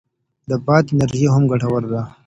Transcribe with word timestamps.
د 0.49 0.51
باد 0.65 0.85
انرژي 0.93 1.25
هم 1.33 1.43
ګټوره 1.51 1.87
ده. 1.93 2.01